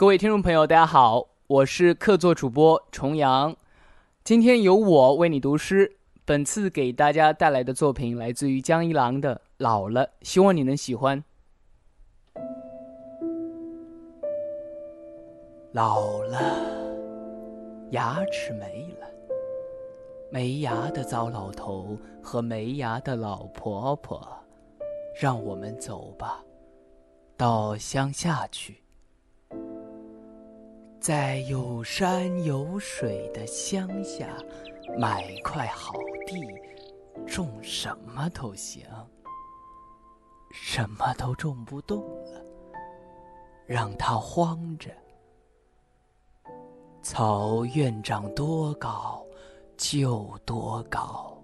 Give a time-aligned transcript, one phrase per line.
[0.00, 3.54] 各位听众朋友，大家好，我是客座主播重阳，
[4.24, 5.98] 今天由我为你读诗。
[6.24, 11.22] 本次给大家带来的作品来自于江一郎的《老了》，希望你能喜欢。
[15.72, 16.40] 老了，
[17.90, 19.06] 牙齿没了，
[20.30, 24.26] 没牙的糟老头和没牙的老婆婆，
[25.20, 26.42] 让我们走吧，
[27.36, 28.78] 到乡下去，
[31.00, 34.28] 在有山有水的乡下。
[34.98, 35.92] 买块好
[36.26, 36.44] 地，
[37.24, 38.84] 种什么都行。
[40.50, 42.44] 什么都种不动了，
[43.66, 44.90] 让它荒着。
[47.02, 49.24] 草院长多高，
[49.76, 51.40] 就多高；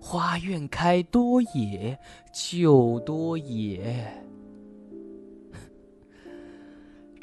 [0.00, 1.96] 花院开多野，
[2.32, 4.10] 就多野。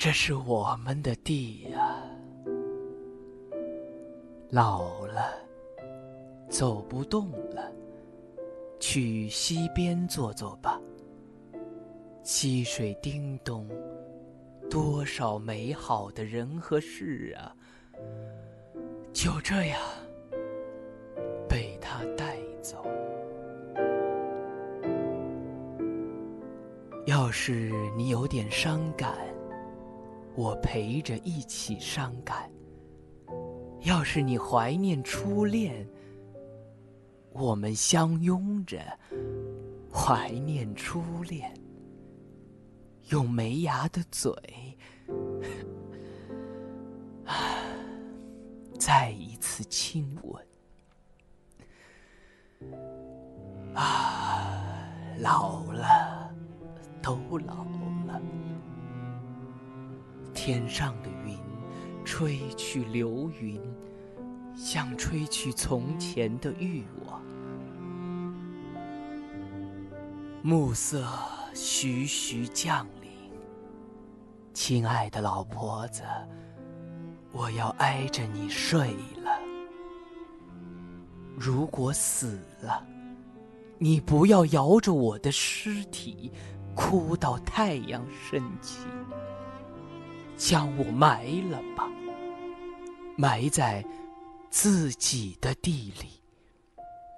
[0.05, 1.97] 这是我们的地呀，
[4.51, 5.33] 老了。
[6.47, 7.71] 走不动了，
[8.79, 10.79] 去溪边坐坐吧。
[12.21, 13.67] 溪水叮咚，
[14.69, 17.55] 多少美好的人和事啊，
[19.11, 19.81] 就这样
[21.49, 22.85] 被他带走。
[27.07, 29.17] 要是你有点伤感，
[30.35, 32.49] 我陪着一起伤感；
[33.81, 35.87] 要是你怀念初恋，
[37.31, 38.77] 我们相拥着，
[39.89, 41.53] 怀念初恋，
[43.09, 44.35] 用没牙的嘴，
[48.77, 50.45] 再一次亲吻。
[53.73, 54.51] 啊，
[55.19, 56.29] 老了，
[57.01, 57.63] 都老
[58.05, 58.21] 了。
[60.45, 61.35] 天上的云，
[62.05, 63.59] 吹去流云。
[64.55, 67.19] 像吹去从前的欲望，
[70.43, 71.03] 暮色
[71.55, 73.09] 徐徐降临。
[74.53, 76.03] 亲爱的老婆子，
[77.31, 78.91] 我要挨着你睡
[79.23, 79.39] 了。
[81.35, 82.85] 如果死了，
[83.79, 86.31] 你不要摇着我的尸体，
[86.75, 88.85] 哭到太阳升起，
[90.35, 91.89] 将我埋了吧，
[93.17, 93.85] 埋在。
[94.57, 96.21] 自己的地里，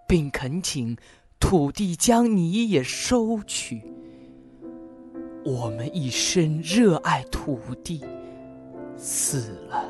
[0.07, 0.97] 并恳请
[1.39, 3.83] 土地将你也收取。
[5.45, 8.03] 我们一生热爱土地，
[8.97, 9.88] 死了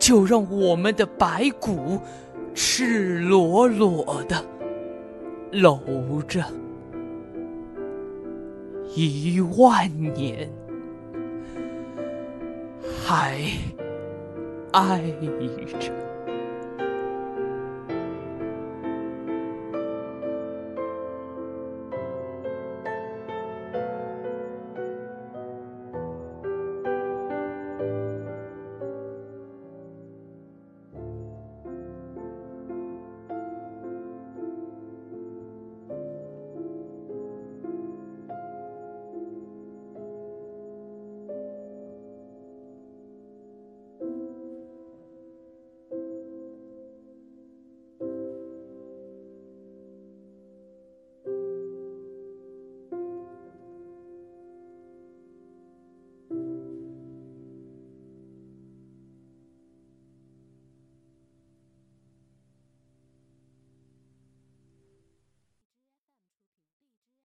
[0.00, 2.00] 就让我们的白骨
[2.56, 4.44] 赤裸裸的
[5.52, 6.44] 搂着
[8.96, 10.50] 一万年，
[13.10, 13.40] 还
[14.70, 15.02] 爱
[15.80, 16.09] 着。